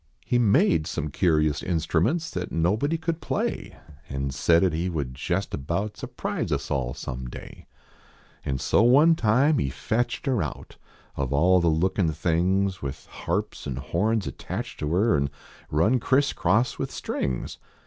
He 0.25 0.39
made 0.39 0.87
some 0.87 1.09
curious 1.11 1.61
instruments 1.61 2.31
That 2.31 2.51
nobody 2.51 2.97
could 2.97 3.21
play. 3.21 3.77
And 4.09 4.33
said 4.33 4.63
at 4.63 4.73
he 4.73 4.89
would 4.89 5.13
jest 5.13 5.53
about 5.53 5.95
Surprise 5.95 6.51
us 6.51 6.71
all 6.71 6.95
some 6.95 7.29
day. 7.29 7.67
And 8.43 8.59
so 8.59 8.81
one 8.81 9.13
time 9.13 9.57
lie 9.59 9.69
fetched 9.69 10.27
er 10.27 10.41
out, 10.41 10.77
Of 11.15 11.31
all 11.31 11.59
the 11.59 11.67
lookin 11.67 12.07
tilings, 12.11 12.81
With 12.81 13.05
harps 13.05 13.67
an 13.67 13.75
horns 13.75 14.25
attached 14.25 14.79
to 14.79 14.91
er 14.95 15.15
An 15.15 15.29
run 15.69 15.99
criss 15.99 16.33
cross 16.33 16.79
with 16.79 16.89
strings. 16.89 17.59